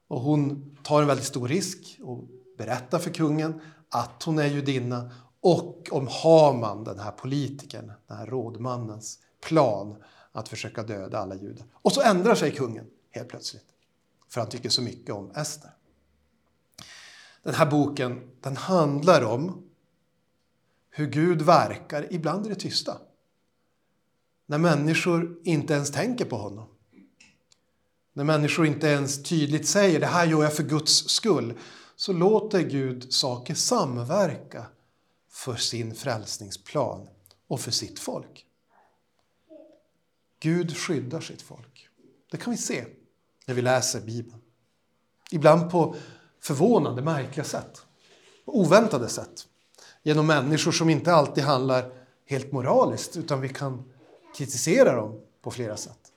Och 0.09 0.21
hon 0.21 0.77
tar 0.83 1.01
en 1.01 1.07
väldigt 1.07 1.27
stor 1.27 1.49
risk 1.49 1.99
och 2.03 2.25
berättar 2.59 2.99
för 2.99 3.11
kungen 3.11 3.61
att 3.89 4.23
hon 4.23 4.39
är 4.39 4.47
judinna 4.47 5.11
och 5.45 5.89
om 5.91 6.09
Haman, 6.11 6.85
den 6.85 6.99
här 6.99 7.11
politikern, 7.11 7.93
den 8.07 8.17
här 8.17 8.27
rådmannens 8.27 9.19
plan 9.41 9.97
att 10.33 10.49
försöka 10.49 10.83
döda 10.83 11.19
alla 11.19 11.35
judar. 11.35 11.67
Och 11.73 11.93
så 11.93 12.03
ändrar 12.03 12.35
sig 12.35 12.53
kungen 12.53 12.87
helt 13.11 13.29
plötsligt, 13.29 13.67
för 14.29 14.41
han 14.41 14.51
tycker 14.51 14.69
så 14.69 14.83
mycket 14.83 15.15
om 15.15 15.31
Ester. 15.31 15.71
Den 17.43 17.55
här 17.55 17.71
boken 17.71 18.31
den 18.41 18.57
handlar 18.57 19.25
om 19.25 19.69
hur 20.91 21.07
Gud 21.07 21.43
verkar, 21.43 22.07
ibland 22.11 22.47
i 22.47 22.49
det 22.49 22.55
tysta. 22.55 22.99
När 24.47 24.59
människor 24.59 25.41
inte 25.45 25.75
ens 25.75 25.91
tänker 25.91 26.25
på 26.25 26.37
honom. 26.37 26.69
När 28.13 28.25
människor 28.25 28.67
inte 28.67 28.87
ens 28.87 29.23
tydligt 29.23 29.69
säger 29.69 30.01
det 30.01 30.07
här 30.07 30.27
gör 30.27 30.43
jag 30.43 30.57
för 30.57 30.63
Guds 30.63 31.09
skull. 31.09 31.59
Så 31.97 32.13
låter 32.13 32.63
Gud 32.63 33.13
saker 33.13 33.55
samverka 33.55 34.67
för 35.35 35.57
sin 35.57 35.95
frälsningsplan 35.95 37.09
och 37.49 37.61
för 37.61 37.71
sitt 37.71 37.99
folk. 37.99 38.47
Gud 40.41 40.77
skyddar 40.77 41.21
sitt 41.21 41.43
folk. 41.43 41.89
Det 42.31 42.37
kan 42.37 42.51
vi 42.51 42.57
se 42.57 42.85
när 43.47 43.55
vi 43.55 43.63
läser 43.63 44.01
Bibeln. 44.01 44.41
Ibland 45.31 45.71
på 45.71 45.97
förvånande, 46.41 47.03
märkliga 47.03 47.45
sätt. 47.45 47.87
Oväntade 48.45 49.09
sätt. 49.09 49.47
Genom 50.03 50.27
människor 50.27 50.73
som 50.73 50.91
inte 50.91 51.13
alltid 51.15 51.45
handlar 51.45 51.93
helt 52.27 52.53
moraliskt 52.53 53.17
utan 53.17 53.41
vi 53.41 53.49
kan 53.49 53.93
kritisera 54.37 54.97
dem 54.97 55.21
på 55.43 55.51
flera 55.51 55.77
sätt. 55.77 56.13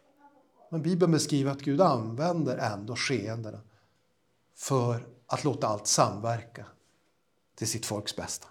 Men 0.72 0.82
Bibeln 0.82 1.12
beskriver 1.12 1.52
att 1.52 1.62
Gud 1.62 1.82
använder 1.82 2.58
ändå 2.58 2.96
skeendena 2.96 3.62
för 4.56 5.08
att 5.28 5.44
låta 5.44 5.68
allt 5.68 5.88
samverka 5.88 6.66
till 7.56 7.68
sitt 7.68 7.86
folks 7.86 8.16
bästa. 8.16 8.48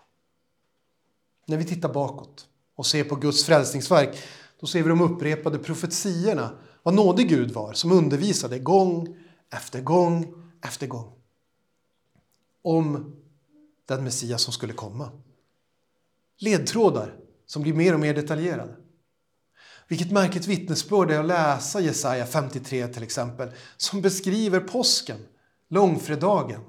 När 1.46 1.56
vi 1.56 1.64
tittar 1.64 1.92
bakåt 1.92 2.46
och 2.76 2.86
ser 2.86 3.04
på 3.04 3.16
Guds 3.16 3.44
frälsningsverk 3.44 4.18
då 4.60 4.66
ser 4.66 4.82
vi 4.82 4.88
de 4.88 5.00
upprepade 5.00 5.58
profetiorna 5.58 6.58
vad 6.82 6.94
nådig 6.94 7.28
Gud 7.28 7.50
var 7.50 7.72
som 7.72 7.92
undervisade 7.92 8.58
gång 8.58 9.16
efter 9.52 9.80
gång 9.80 10.34
efter 10.64 10.86
gång 10.86 11.12
om 12.62 13.16
den 13.86 14.04
Messias 14.04 14.42
som 14.42 14.52
skulle 14.52 14.72
komma. 14.72 15.10
Ledtrådar 16.38 17.14
som 17.46 17.62
blir 17.62 17.74
mer 17.74 17.94
och 17.94 18.00
mer 18.00 18.14
detaljerade. 18.14 18.76
Vilket 19.88 20.12
märkligt 20.12 20.46
vittnesbörd 20.46 21.08
det 21.08 21.14
är 21.14 21.20
att 21.20 21.26
läsa 21.26 21.80
Jesaja 21.80 22.26
53 22.26 22.88
till 22.88 23.02
exempel, 23.02 23.52
som 23.76 24.02
beskriver 24.02 24.60
påsken, 24.60 25.18
långfredagen, 25.68 26.60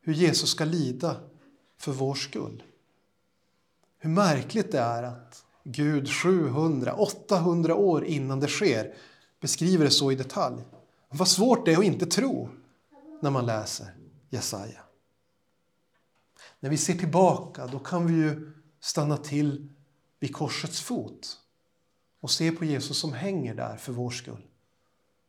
hur 0.00 0.14
Jesus 0.14 0.50
ska 0.50 0.64
lida 0.64 1.16
för 1.78 1.92
vår 1.92 2.14
skull. 2.14 2.62
Hur 4.04 4.10
märkligt 4.10 4.72
det 4.72 4.78
är 4.78 5.02
att 5.02 5.44
Gud 5.62 6.10
700, 6.10 6.94
800 6.94 7.74
år 7.74 8.04
innan 8.04 8.40
det 8.40 8.48
sker 8.48 8.94
beskriver 9.40 9.84
det 9.84 9.90
så 9.90 10.12
i 10.12 10.14
detalj. 10.14 10.62
Vad 11.08 11.28
svårt 11.28 11.64
det 11.64 11.72
är 11.72 11.78
att 11.78 11.84
inte 11.84 12.06
tro 12.06 12.48
när 13.22 13.30
man 13.30 13.46
läser 13.46 13.94
Jesaja. 14.30 14.80
När 16.60 16.70
vi 16.70 16.76
ser 16.76 16.94
tillbaka 16.94 17.66
då 17.66 17.78
kan 17.78 18.06
vi 18.06 18.12
ju 18.12 18.52
stanna 18.80 19.16
till 19.16 19.68
vid 20.20 20.34
korsets 20.34 20.80
fot 20.80 21.38
och 22.20 22.30
se 22.30 22.52
på 22.52 22.64
Jesus 22.64 22.98
som 22.98 23.12
hänger 23.12 23.54
där 23.54 23.76
för 23.76 23.92
vår 23.92 24.10
skull. 24.10 24.46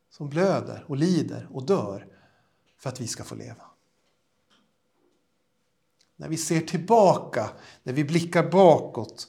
Som 0.09 0.29
blöder 0.29 0.85
och 0.87 0.97
lider 0.97 1.47
och 1.51 1.65
dör 1.65 2.07
för 2.77 2.89
att 2.89 3.01
vi 3.01 3.07
ska 3.07 3.23
få 3.23 3.35
leva. 3.35 3.64
När 6.15 6.29
vi 6.29 6.37
ser 6.37 6.61
tillbaka, 6.61 7.49
när 7.83 7.93
vi 7.93 8.03
blickar 8.03 8.49
bakåt, 8.51 9.27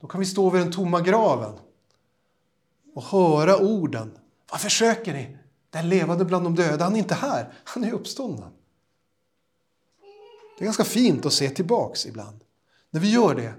då 0.00 0.06
kan 0.06 0.20
vi 0.20 0.26
stå 0.26 0.50
vid 0.50 0.62
den 0.62 0.72
tomma 0.72 1.00
graven 1.00 1.58
och 2.94 3.02
höra 3.02 3.56
orden. 3.58 4.18
Vad 4.50 4.60
försöker 4.60 5.12
ni? 5.12 5.38
Den 5.70 5.88
levande 5.88 6.24
bland 6.24 6.44
de 6.44 6.54
döda, 6.54 6.84
han 6.84 6.94
är 6.94 6.98
inte 6.98 7.14
här, 7.14 7.52
han 7.64 7.84
är 7.84 7.92
uppstånden. 7.92 8.50
Det 10.58 10.64
är 10.64 10.66
ganska 10.66 10.84
fint 10.84 11.26
att 11.26 11.32
se 11.32 11.50
tillbaks 11.50 12.06
ibland. 12.06 12.44
När 12.90 13.00
vi 13.00 13.12
gör 13.12 13.34
det, 13.34 13.54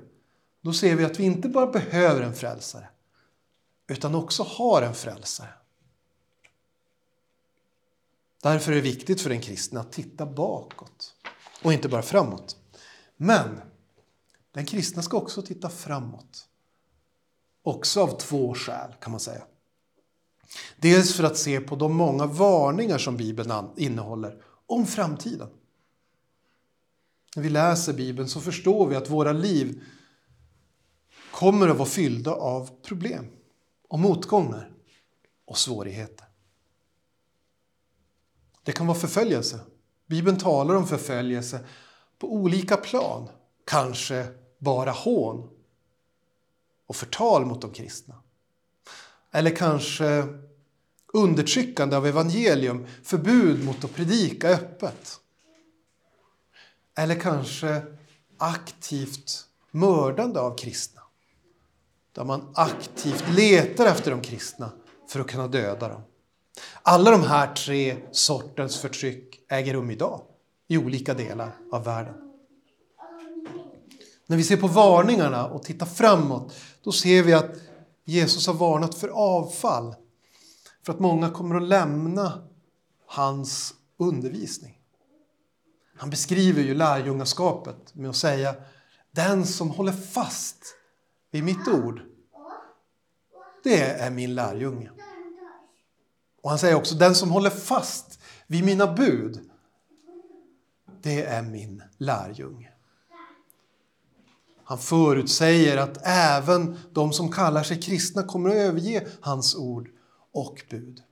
då 0.62 0.74
ser 0.74 0.96
vi 0.96 1.06
att 1.06 1.20
vi 1.20 1.24
inte 1.24 1.50
bara 1.50 1.68
behöver 1.68 2.22
en 2.22 2.36
frälsare, 2.36 2.90
utan 3.88 4.16
också 4.16 4.44
har 4.44 4.82
en 4.82 4.96
frälsare. 4.96 5.54
Därför 8.42 8.72
är 8.72 8.76
det 8.76 8.82
viktigt 8.82 9.22
för 9.22 9.30
en 9.30 9.42
kristen 9.42 9.78
att 9.78 9.92
titta 9.92 10.26
bakåt 10.26 11.16
och 11.64 11.74
inte 11.74 11.90
bara 11.90 12.02
framåt. 12.02 12.59
Men 13.22 13.62
den 14.52 14.66
kristna 14.66 15.02
ska 15.02 15.18
också 15.18 15.42
titta 15.42 15.70
framåt. 15.70 16.48
Också 17.62 18.02
av 18.02 18.18
två 18.18 18.54
skäl 18.54 18.94
kan 19.02 19.12
man 19.12 19.20
säga. 19.20 19.44
Dels 20.78 21.14
för 21.14 21.24
att 21.24 21.38
se 21.38 21.62
på 21.62 21.76
de 21.76 21.96
många 21.96 22.26
varningar 22.26 22.98
som 22.98 23.18
Bibeln 23.18 23.70
innehåller 23.78 24.44
om 24.66 24.86
framtiden. 24.86 25.50
När 27.36 27.44
vi 27.44 27.50
läser 27.50 27.94
Bibeln 27.94 28.30
så 28.30 28.42
förstår 28.42 28.88
vi 28.88 28.96
att 28.96 29.10
våra 29.10 29.32
liv 29.32 29.84
kommer 31.32 31.68
att 31.68 31.78
vara 31.78 31.90
fyllda 31.90 32.32
av 32.32 32.82
problem 32.82 33.26
och 33.88 34.00
motgångar 34.00 34.72
och 35.46 35.58
svårigheter. 35.58 36.26
Det 38.64 38.72
kan 38.72 38.88
vara 38.88 38.98
förföljelse. 38.98 39.60
Bibeln 40.06 40.38
talar 40.38 40.76
om 40.76 40.88
förföljelse 40.88 41.66
på 42.20 42.34
olika 42.34 42.78
plan. 42.78 43.30
Kanske 43.66 44.28
bara 44.58 44.92
hån 44.92 45.50
och 46.88 46.96
förtal 46.96 47.46
mot 47.46 47.62
de 47.62 47.72
kristna. 47.72 48.16
Eller 49.32 49.56
kanske 49.56 50.28
undertryckande 51.14 51.96
av 51.96 52.08
evangelium, 52.08 52.88
förbud 53.04 53.66
mot 53.66 53.84
att 53.84 53.94
predika 53.96 54.50
öppet. 54.50 55.20
Eller 56.98 57.20
kanske 57.20 57.82
aktivt 58.38 59.46
mördande 59.72 60.40
av 60.40 60.58
kristna. 60.58 61.02
Där 62.12 62.24
man 62.24 62.52
aktivt 62.56 63.24
letar 63.36 63.86
efter 63.86 64.12
de 64.12 64.22
kristna 64.22 64.72
för 65.08 65.20
att 65.20 65.28
kunna 65.28 65.48
döda 65.48 65.88
dem. 65.88 66.02
Alla 66.82 67.12
de 67.12 67.24
här 67.24 67.54
tre 67.54 67.98
sortens 68.12 68.78
förtryck 68.78 69.40
äger 69.50 69.74
rum 69.74 69.92
idag 69.92 70.22
i 70.70 70.78
olika 70.78 71.14
delar 71.14 71.56
av 71.72 71.84
världen. 71.84 72.14
När 74.26 74.38
vi 74.38 74.44
ser 74.44 74.58
på 74.58 74.68
varningarna 74.68 75.48
och 75.48 75.64
tittar 75.64 75.86
framåt, 75.86 76.56
då 76.84 76.92
ser 76.92 77.24
vi 77.24 77.34
att 77.34 77.56
Jesus 78.06 78.48
har 78.48 78.54
varnat 78.54 78.96
för 78.96 79.08
avfall. 79.08 79.96
För 80.86 80.94
att 80.94 81.00
många 81.00 81.30
kommer 81.30 81.56
att 81.56 81.64
lämna 81.64 82.48
hans 83.06 83.74
undervisning. 83.98 84.80
Han 85.98 86.10
beskriver 86.10 86.62
ju 86.62 86.74
lärjungaskapet 86.74 87.96
med 87.96 88.10
att 88.10 88.16
säga 88.16 88.56
den 89.12 89.46
som 89.46 89.70
håller 89.70 89.92
fast 89.92 90.76
vid 91.32 91.44
mitt 91.44 91.68
ord 91.68 92.02
det 93.64 93.84
är 93.84 94.10
min 94.10 94.36
lärjunge. 94.36 94.92
Och 96.42 96.50
han 96.50 96.60
säger 96.60 96.76
också, 96.76 96.96
den 96.96 97.16
som 97.16 97.32
håller 97.32 97.50
fast 97.50 98.20
vid 98.48 98.66
mina 98.66 98.94
bud, 98.94 99.49
det 101.01 101.24
är 101.24 101.41
min 101.41 101.84
lärjunge. 101.98 102.72
Han 104.63 104.77
förutsäger 104.77 105.77
att 105.77 105.98
även 106.03 106.77
de 106.91 107.13
som 107.13 107.32
kallar 107.32 107.63
sig 107.63 107.82
kristna 107.82 108.24
kommer 108.24 108.50
att 108.50 108.56
överge 108.56 109.08
hans 109.22 109.56
ord 109.56 109.89
och 110.32 110.65
bud. 110.70 111.03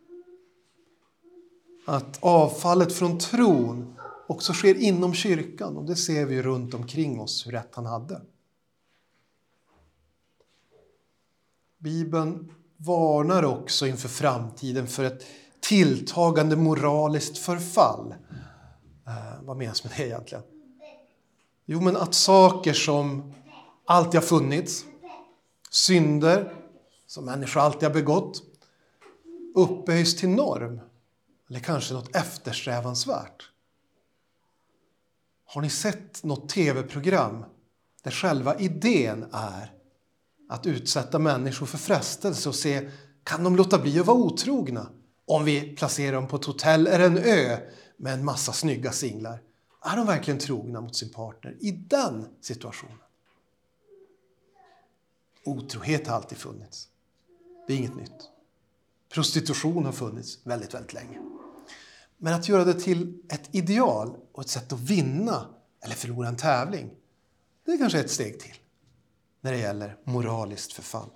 Att 1.85 2.17
avfallet 2.23 2.93
från 2.93 3.19
tron 3.19 3.95
också 4.27 4.53
sker 4.53 4.75
inom 4.75 5.13
kyrkan 5.13 5.77
och 5.77 5.85
det 5.85 5.95
ser 5.95 6.25
vi 6.25 6.41
runt 6.41 6.73
omkring 6.73 7.19
oss 7.19 7.47
hur 7.47 7.51
rätt 7.51 7.75
han 7.75 7.85
hade. 7.85 8.21
Bibeln 11.77 12.51
varnar 12.77 13.43
också 13.43 13.87
inför 13.87 14.09
framtiden 14.09 14.87
för 14.87 15.03
ett 15.03 15.25
tilltagande 15.59 16.55
moraliskt 16.55 17.37
förfall. 17.37 18.13
Eh, 19.07 19.41
vad 19.43 19.57
menas 19.57 19.83
med 19.83 19.93
det 19.97 20.05
egentligen? 20.05 20.43
Jo, 21.65 21.81
men 21.81 21.97
att 21.97 22.13
saker 22.13 22.73
som 22.73 23.33
alltid 23.85 24.21
har 24.21 24.27
funnits, 24.27 24.85
synder 25.69 26.53
som 27.07 27.25
människor 27.25 27.61
alltid 27.61 27.83
har 27.83 27.93
begått, 27.93 28.43
upphöjs 29.55 30.15
till 30.15 30.29
norm 30.29 30.79
eller 31.49 31.59
kanske 31.59 31.93
något 31.93 32.15
eftersträvansvärt. 32.15 33.49
Har 35.45 35.61
ni 35.61 35.69
sett 35.69 36.23
något 36.23 36.49
tv-program 36.49 37.45
där 38.03 38.11
själva 38.11 38.55
idén 38.59 39.25
är 39.31 39.73
att 40.49 40.65
utsätta 40.65 41.19
människor 41.19 41.65
för 41.65 41.77
frestelse 41.77 42.49
och 42.49 42.55
se 42.55 42.89
kan 43.23 43.43
de 43.43 43.55
låta 43.55 43.79
bli 43.79 43.99
att 43.99 44.05
vara 44.05 44.17
otrogna 44.17 44.89
om 45.25 45.45
vi 45.45 45.75
placerar 45.75 46.13
dem 46.13 46.27
på 46.27 46.35
ett 46.35 46.45
hotell 46.45 46.87
eller 46.87 47.05
en 47.05 47.17
ö 47.17 47.57
med 47.97 48.13
en 48.13 48.25
massa 48.25 48.53
snygga 48.53 48.91
singlar? 48.91 49.41
Är 49.81 49.97
de 49.97 50.07
verkligen 50.07 50.39
trogna 50.39 50.81
mot 50.81 50.95
sin 50.95 51.09
partner 51.09 51.57
i 51.59 51.71
den 51.71 52.27
situationen? 52.41 52.97
Otrohet 55.43 56.07
har 56.07 56.15
alltid 56.15 56.37
funnits. 56.37 56.89
Det 57.67 57.73
är 57.73 57.77
inget 57.77 57.95
nytt. 57.95 58.29
Prostitution 59.09 59.85
har 59.85 59.91
funnits 59.91 60.39
väldigt, 60.43 60.73
väldigt 60.73 60.93
länge. 60.93 61.21
Men 62.17 62.33
att 62.33 62.49
göra 62.49 62.65
det 62.65 62.79
till 62.79 63.21
ett 63.29 63.55
ideal 63.55 64.17
och 64.31 64.41
ett 64.41 64.49
sätt 64.49 64.73
att 64.73 64.79
vinna 64.79 65.45
eller 65.83 65.95
förlora 65.95 66.27
en 66.27 66.37
tävling, 66.37 66.91
det 67.65 67.71
är 67.71 67.77
kanske 67.77 67.99
ett 67.99 68.11
steg 68.11 68.39
till 68.39 68.55
när 69.41 69.51
det 69.51 69.57
gäller 69.57 69.97
moraliskt 70.03 70.73
förfall. 70.73 71.09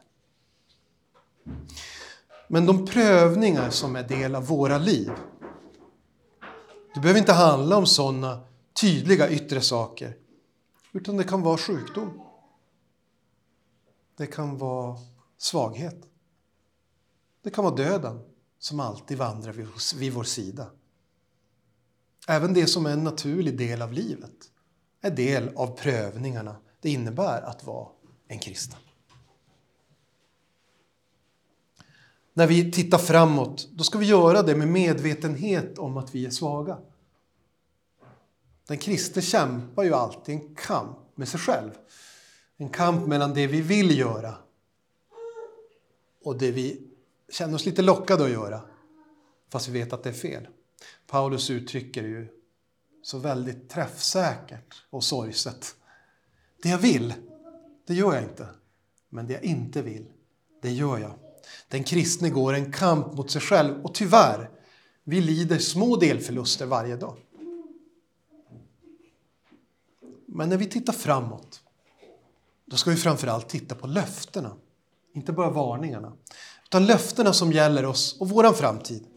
Men 2.47 2.65
de 2.65 2.85
prövningar 2.85 3.69
som 3.69 3.95
är 3.95 4.03
del 4.03 4.35
av 4.35 4.45
våra 4.45 4.77
liv, 4.77 5.11
det 6.93 6.99
behöver 6.99 7.19
inte 7.19 7.33
handla 7.33 7.77
om 7.77 7.85
sådana 7.85 8.43
tydliga 8.81 9.29
yttre 9.29 9.61
saker, 9.61 10.17
utan 10.91 11.17
det 11.17 11.23
kan 11.23 11.41
vara 11.41 11.57
sjukdom. 11.57 12.21
Det 14.17 14.27
kan 14.27 14.57
vara 14.57 14.97
svaghet. 15.37 16.03
Det 17.43 17.49
kan 17.49 17.63
vara 17.63 17.75
döden 17.75 18.19
som 18.59 18.79
alltid 18.79 19.17
vandrar 19.17 19.51
vid 19.95 20.13
vår 20.13 20.23
sida. 20.23 20.67
Även 22.27 22.53
det 22.53 22.67
som 22.67 22.85
är 22.85 22.91
en 22.91 23.03
naturlig 23.03 23.57
del 23.57 23.81
av 23.81 23.93
livet 23.93 24.51
är 25.01 25.11
del 25.11 25.55
av 25.55 25.77
prövningarna 25.77 26.55
det 26.81 26.89
innebär 26.89 27.41
att 27.41 27.63
vara 27.63 27.87
en 28.27 28.39
kristen. 28.39 28.79
När 32.33 32.47
vi 32.47 32.71
tittar 32.71 32.97
framåt, 32.97 33.69
då 33.71 33.83
ska 33.83 33.99
vi 33.99 34.05
göra 34.05 34.41
det 34.41 34.55
med 34.55 34.67
medvetenhet 34.67 35.77
om 35.77 35.97
att 35.97 36.15
vi 36.15 36.25
är 36.25 36.29
svaga. 36.29 36.77
Den 38.67 38.77
kristne 38.77 39.21
kämpar 39.21 39.83
ju 39.83 39.93
alltid 39.93 40.35
en 40.35 40.55
kamp 40.55 40.97
med 41.15 41.27
sig 41.27 41.39
själv. 41.39 41.71
En 42.57 42.69
kamp 42.69 43.07
mellan 43.07 43.33
det 43.33 43.47
vi 43.47 43.61
vill 43.61 43.97
göra 43.97 44.35
och 46.23 46.37
det 46.37 46.51
vi 46.51 46.81
känner 47.29 47.55
oss 47.55 47.65
lite 47.65 47.81
lockade 47.81 48.23
att 48.23 48.31
göra, 48.31 48.61
fast 49.49 49.67
vi 49.67 49.79
vet 49.79 49.93
att 49.93 50.03
det 50.03 50.09
är 50.09 50.13
fel. 50.13 50.47
Paulus 51.07 51.49
uttrycker 51.49 52.03
ju 52.03 52.27
så 53.03 53.17
väldigt 53.17 53.69
träffsäkert 53.69 54.83
och 54.89 55.03
sorgset. 55.03 55.75
Det 56.63 56.69
jag 56.69 56.77
vill, 56.77 57.13
det 57.87 57.93
gör 57.93 58.13
jag 58.13 58.23
inte. 58.23 58.47
Men 59.09 59.27
det 59.27 59.33
jag 59.33 59.43
inte 59.43 59.81
vill, 59.81 60.05
det 60.61 60.71
gör 60.71 60.97
jag. 60.97 61.13
Den 61.67 61.83
kristne 61.83 62.29
går 62.29 62.53
en 62.53 62.71
kamp 62.71 63.13
mot 63.13 63.31
sig 63.31 63.41
själv 63.41 63.85
och 63.85 63.93
tyvärr, 63.93 64.49
vi 65.03 65.21
lider 65.21 65.59
små 65.59 65.95
delförluster 65.95 66.65
varje 66.65 66.95
dag. 66.95 67.17
Men 70.25 70.49
när 70.49 70.57
vi 70.57 70.65
tittar 70.65 70.93
framåt, 70.93 71.61
då 72.65 72.77
ska 72.77 72.89
vi 72.89 72.97
framförallt 72.97 73.49
titta 73.49 73.75
på 73.75 73.87
löftena. 73.87 74.55
Inte 75.13 75.31
bara 75.31 75.49
varningarna, 75.49 76.13
utan 76.65 76.85
löftena 76.85 77.33
som 77.33 77.51
gäller 77.51 77.85
oss 77.85 78.17
och 78.19 78.29
vår 78.29 78.53
framtid. 78.53 79.07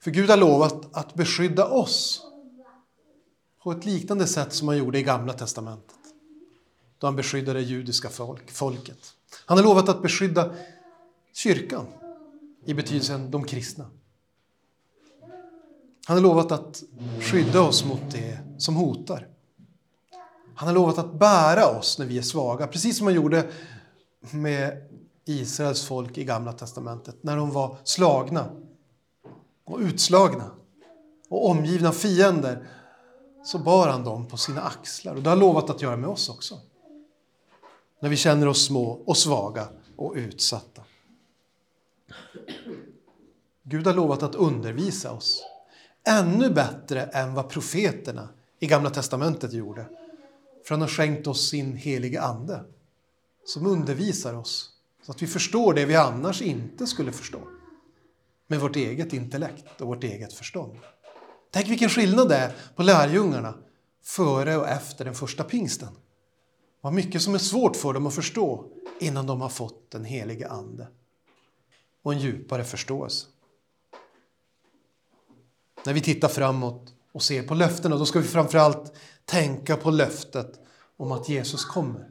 För 0.00 0.10
Gud 0.10 0.30
har 0.30 0.36
lovat 0.36 0.96
att 0.96 1.14
beskydda 1.14 1.66
oss 1.66 2.22
på 3.62 3.72
ett 3.72 3.84
liknande 3.84 4.26
sätt 4.26 4.52
som 4.52 4.68
han 4.68 4.76
gjorde 4.76 4.98
i 4.98 5.02
Gamla 5.02 5.32
testamentet. 5.32 5.96
Då 6.98 7.06
han 7.06 7.16
beskyddade 7.16 7.58
det 7.58 7.64
judiska 7.64 8.08
folk, 8.08 8.50
folket. 8.50 9.14
Han 9.46 9.58
har 9.58 9.64
lovat 9.64 9.88
att 9.88 10.02
beskydda 10.02 10.54
kyrkan 11.32 11.86
i 12.64 12.74
betydelsen 12.74 13.30
de 13.30 13.44
kristna. 13.44 13.86
Han 16.06 16.16
har 16.16 16.22
lovat 16.22 16.52
att 16.52 16.82
skydda 17.20 17.60
oss 17.60 17.84
mot 17.84 18.10
det 18.10 18.38
som 18.58 18.76
hotar. 18.76 19.28
Han 20.54 20.68
har 20.68 20.74
lovat 20.74 20.98
att 20.98 21.14
bära 21.14 21.78
oss 21.78 21.98
när 21.98 22.06
vi 22.06 22.18
är 22.18 22.22
svaga, 22.22 22.66
precis 22.66 22.98
som 22.98 23.06
han 23.06 23.14
gjorde 23.14 23.50
med 24.30 24.88
Israels 25.24 25.84
folk 25.84 26.18
i 26.18 26.24
Gamla 26.24 26.52
testamentet 26.52 27.22
när 27.22 27.36
de 27.36 27.50
var 27.50 27.76
slagna 27.84 28.48
och 29.64 29.78
utslagna 29.78 30.50
och 31.28 31.50
omgivna 31.50 31.88
av 31.88 31.92
fiender 31.92 32.68
så 33.44 33.58
bar 33.58 33.88
han 33.88 34.04
dem 34.04 34.26
på 34.26 34.36
sina 34.36 34.62
axlar. 34.62 35.14
Och 35.14 35.22
det 35.22 35.30
har 35.30 35.36
lovat 35.36 35.70
att 35.70 35.82
göra 35.82 35.96
med 35.96 36.10
oss 36.10 36.28
också. 36.28 36.60
När 38.00 38.08
vi 38.08 38.16
känner 38.16 38.48
oss 38.48 38.66
små 38.66 39.02
och 39.06 39.16
svaga 39.16 39.68
och 39.96 40.12
utsatta. 40.16 40.81
Gud 43.62 43.86
har 43.86 43.94
lovat 43.94 44.22
att 44.22 44.34
undervisa 44.34 45.12
oss 45.12 45.44
ännu 46.04 46.50
bättre 46.50 47.02
än 47.02 47.34
vad 47.34 47.48
profeterna 47.48 48.28
i 48.58 48.66
Gamla 48.66 48.90
testamentet 48.90 49.52
gjorde. 49.52 49.86
För 50.64 50.74
han 50.74 50.80
har 50.80 50.88
skänkt 50.88 51.26
oss 51.26 51.48
sin 51.48 51.76
helige 51.76 52.22
Ande 52.22 52.64
som 53.44 53.66
undervisar 53.66 54.34
oss 54.34 54.70
så 55.02 55.12
att 55.12 55.22
vi 55.22 55.26
förstår 55.26 55.74
det 55.74 55.84
vi 55.84 55.96
annars 55.96 56.42
inte 56.42 56.86
skulle 56.86 57.12
förstå 57.12 57.40
med 58.46 58.60
vårt 58.60 58.76
eget 58.76 59.12
intellekt 59.12 59.80
och 59.80 59.86
vårt 59.86 60.04
eget 60.04 60.32
förstånd. 60.32 60.78
Tänk 61.50 61.68
vilken 61.68 61.88
skillnad 61.88 62.28
det 62.28 62.36
är 62.36 62.52
på 62.76 62.82
lärjungarna 62.82 63.54
före 64.04 64.56
och 64.56 64.68
efter 64.68 65.04
den 65.04 65.14
första 65.14 65.44
pingsten. 65.44 65.88
Vad 66.80 66.92
mycket 66.92 67.22
som 67.22 67.34
är 67.34 67.38
svårt 67.38 67.76
för 67.76 67.92
dem 67.92 68.06
att 68.06 68.14
förstå 68.14 68.64
innan 69.00 69.26
de 69.26 69.40
har 69.40 69.48
fått 69.48 69.90
den 69.90 70.04
helige 70.04 70.48
Ande 70.48 70.86
och 72.02 72.12
en 72.12 72.18
djupare 72.18 72.64
förståelse. 72.64 73.26
När 75.86 75.94
vi 75.94 76.00
tittar 76.00 76.28
framåt 76.28 76.94
och 77.12 77.22
ser 77.22 77.42
på 77.42 77.54
löftena, 77.54 77.96
då 77.96 78.06
ska 78.06 78.18
vi 78.18 78.28
framförallt 78.28 78.92
tänka 79.24 79.76
på 79.76 79.90
löftet 79.90 80.60
om 80.96 81.12
att 81.12 81.28
Jesus 81.28 81.64
kommer. 81.64 82.08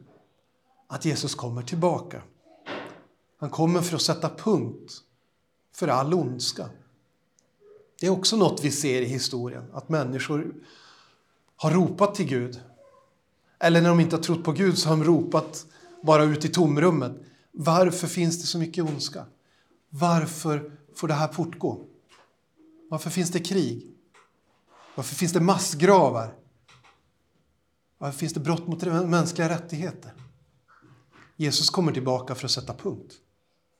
Att 0.86 1.04
Jesus 1.04 1.34
kommer 1.34 1.62
tillbaka. 1.62 2.22
Han 3.38 3.50
kommer 3.50 3.80
för 3.80 3.96
att 3.96 4.02
sätta 4.02 4.28
punkt 4.28 4.92
för 5.74 5.88
all 5.88 6.14
ondska. 6.14 6.68
Det 8.00 8.06
är 8.06 8.10
också 8.10 8.36
något 8.36 8.64
vi 8.64 8.70
ser 8.70 9.00
i 9.00 9.04
historien, 9.04 9.64
att 9.72 9.88
människor 9.88 10.54
har 11.56 11.70
ropat 11.70 12.14
till 12.14 12.26
Gud. 12.26 12.60
Eller 13.58 13.80
när 13.80 13.88
de 13.88 14.00
inte 14.00 14.16
har 14.16 14.22
trott 14.22 14.44
på 14.44 14.52
Gud 14.52 14.78
så 14.78 14.88
har 14.88 14.96
de 14.96 15.04
ropat 15.04 15.66
bara 16.02 16.24
ut 16.24 16.44
i 16.44 16.48
tomrummet. 16.48 17.12
Varför 17.52 18.06
finns 18.06 18.40
det 18.40 18.46
så 18.46 18.58
mycket 18.58 18.84
ondska? 18.84 19.26
Varför 19.94 20.72
får 20.94 21.08
det 21.08 21.14
här 21.14 21.28
fortgå? 21.28 21.84
Varför 22.90 23.10
finns 23.10 23.30
det 23.30 23.40
krig? 23.40 23.90
Varför 24.94 25.14
finns 25.14 25.32
det 25.32 25.40
massgravar? 25.40 26.34
Varför 27.98 28.18
finns 28.18 28.32
det 28.32 28.40
brott 28.40 28.66
mot 28.66 28.82
mänskliga 29.06 29.48
rättigheter? 29.48 30.12
Jesus 31.36 31.70
kommer 31.70 31.92
tillbaka 31.92 32.34
för 32.34 32.44
att 32.44 32.50
sätta 32.50 32.74
punkt 32.74 33.14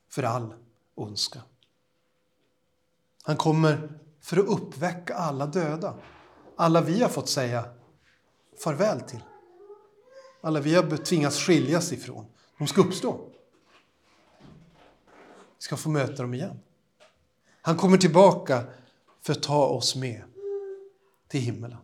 för 0.09 0.23
all 0.23 0.53
ondska. 0.95 1.41
Han 3.23 3.37
kommer 3.37 3.99
för 4.21 4.37
att 4.37 4.47
uppväcka 4.47 5.15
alla 5.15 5.45
döda. 5.45 5.95
Alla 6.55 6.81
vi 6.81 7.01
har 7.01 7.09
fått 7.09 7.29
säga 7.29 7.65
farväl 8.63 9.01
till. 9.01 9.23
Alla 10.41 10.59
vi 10.59 10.75
har 10.75 10.97
tvingats 10.97 11.39
skiljas 11.39 11.93
ifrån. 11.93 12.25
De 12.57 12.67
ska 12.67 12.81
uppstå 12.81 13.29
ska 15.63 15.77
få 15.77 15.89
möta 15.89 16.21
dem 16.21 16.33
igen. 16.33 16.59
Han 17.61 17.77
kommer 17.77 17.97
tillbaka 17.97 18.63
för 19.21 19.33
att 19.33 19.43
ta 19.43 19.65
oss 19.65 19.95
med 19.95 20.23
till 21.27 21.41
himmelen. 21.41 21.77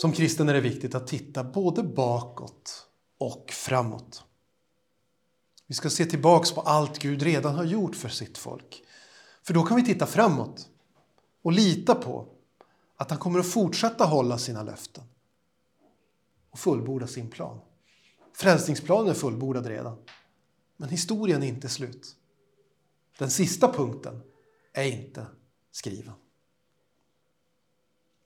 Som 0.00 0.12
kristen 0.12 0.48
är 0.48 0.54
det 0.54 0.60
viktigt 0.60 0.94
att 0.94 1.06
titta 1.06 1.44
både 1.44 1.82
bakåt 1.82 2.86
och 3.18 3.50
framåt. 3.50 4.24
Vi 5.66 5.74
ska 5.74 5.90
se 5.90 6.04
tillbaks 6.04 6.52
på 6.52 6.60
allt 6.60 6.98
Gud 6.98 7.22
redan 7.22 7.54
har 7.54 7.64
gjort 7.64 7.96
för 7.96 8.08
sitt 8.08 8.38
folk. 8.38 8.82
För 9.42 9.54
då 9.54 9.62
kan 9.62 9.76
vi 9.76 9.84
titta 9.84 10.06
framåt 10.06 10.68
och 11.42 11.52
lita 11.52 11.94
på 11.94 12.26
att 12.96 13.10
han 13.10 13.18
kommer 13.18 13.38
att 13.38 13.52
fortsätta 13.52 14.04
hålla 14.04 14.38
sina 14.38 14.62
löften 14.62 15.04
och 16.50 16.58
fullborda 16.58 17.06
sin 17.06 17.30
plan. 17.30 17.60
Frälsningsplanen 18.32 19.08
är 19.08 19.14
fullbordad 19.14 19.66
redan, 19.66 19.96
men 20.80 20.88
historien 20.88 21.42
är 21.42 21.46
inte 21.46 21.68
slut. 21.68 22.16
Den 23.18 23.30
sista 23.30 23.72
punkten 23.72 24.22
är 24.72 24.84
inte 24.84 25.26
skriven. 25.70 26.12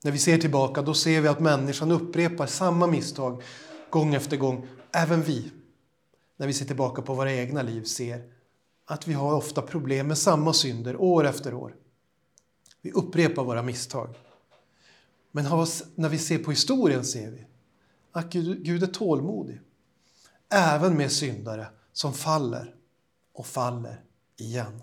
När 0.03 0.11
vi 0.11 0.17
ser 0.17 0.37
tillbaka 0.37 0.81
då 0.81 0.93
ser 0.93 1.21
vi 1.21 1.27
att 1.27 1.39
människan 1.39 1.91
upprepar 1.91 2.47
samma 2.47 2.87
misstag 2.87 3.43
gång 3.89 4.13
efter 4.13 4.37
gång. 4.37 4.67
Även 4.91 5.21
vi, 5.21 5.51
när 6.37 6.47
vi 6.47 6.53
ser 6.53 6.65
tillbaka 6.65 7.01
på 7.01 7.13
våra 7.13 7.33
egna 7.33 7.61
liv, 7.61 7.83
ser 7.83 8.31
att 8.85 9.07
vi 9.07 9.13
har 9.13 9.33
ofta 9.33 9.61
problem 9.61 10.07
med 10.07 10.17
samma 10.17 10.53
synder 10.53 11.01
år 11.01 11.25
efter 11.25 11.53
år. 11.53 11.75
Vi 12.81 12.91
upprepar 12.91 13.43
våra 13.43 13.63
misstag. 13.63 14.15
Men 15.31 15.45
när 15.95 16.09
vi 16.09 16.17
ser 16.17 16.37
på 16.37 16.51
historien 16.51 17.05
ser 17.05 17.31
vi 17.31 17.45
att 18.11 18.33
Gud 18.33 18.83
är 18.83 18.87
tålmodig. 18.87 19.61
Även 20.49 20.97
med 20.97 21.11
syndare 21.11 21.67
som 21.95 22.13
faller 22.13 22.75
och 23.33 23.45
faller 23.45 24.03
igen. 24.37 24.81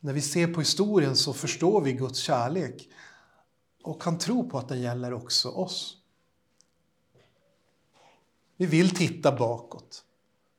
När 0.00 0.12
vi 0.12 0.22
ser 0.22 0.54
på 0.54 0.60
historien 0.60 1.16
så 1.16 1.32
förstår 1.32 1.80
vi 1.80 1.92
Guds 1.92 2.18
kärlek 2.18 2.88
och 3.82 4.02
kan 4.02 4.18
tro 4.18 4.50
på 4.50 4.58
att 4.58 4.68
den 4.68 4.80
gäller 4.80 5.12
också 5.12 5.48
oss. 5.48 5.96
Vi 8.56 8.66
vill 8.66 8.90
titta 8.90 9.36
bakåt 9.36 10.04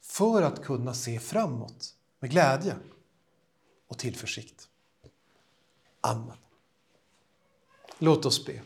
för 0.02 0.42
att 0.42 0.64
kunna 0.64 0.94
se 0.94 1.20
framåt 1.20 1.96
med 2.20 2.32
glädje 2.32 2.76
och 3.88 3.98
tillförsikt. 3.98 4.70
Amen. 6.02 6.38
Låt 7.98 8.26
oss 8.26 8.46
be. 8.46 8.62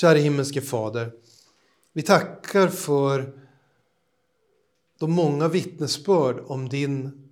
Kära 0.00 0.18
himmelske 0.18 0.60
Fader, 0.60 1.12
vi 1.92 2.02
tackar 2.02 2.68
för 2.68 3.40
de 4.98 5.12
många 5.12 5.48
vittnesbörd 5.48 6.40
om 6.46 6.68
din 6.68 7.28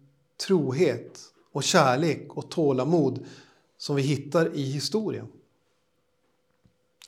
trohet 0.46 1.20
och 1.52 1.62
kärlek 1.62 2.37
och 2.37 2.50
tålamod 2.50 3.26
som 3.76 3.96
vi 3.96 4.02
hittar 4.02 4.55
i 4.55 4.62
historien. 4.62 5.29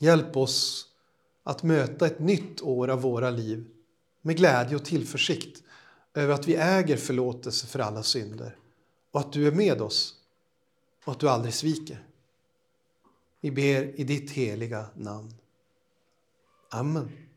Hjälp 0.01 0.37
oss 0.37 0.89
att 1.43 1.63
möta 1.63 2.07
ett 2.07 2.21
nytt 2.21 2.63
år 2.63 2.89
av 2.89 3.01
våra 3.01 3.31
liv 3.31 3.67
med 4.23 4.37
glädje 4.37 4.77
och 4.77 4.85
tillförsikt 4.85 5.63
över 6.15 6.35
att 6.35 6.49
vi 6.49 6.57
äger 6.57 6.97
förlåtelse 6.97 7.67
för 7.67 7.79
alla 7.79 8.03
synder 8.03 8.57
och 9.11 9.21
att 9.21 9.33
du 9.33 9.47
är 9.47 9.53
med 9.53 9.83
oss 9.83 10.15
och 11.05 11.13
att 11.13 11.21
du 11.21 11.29
aldrig 11.29 11.55
sviker. 11.55 12.07
Vi 13.41 13.51
ber 13.51 14.01
i 14.01 14.05
ditt 14.05 14.31
heliga 14.31 14.87
namn. 14.95 15.35
Amen. 16.73 17.28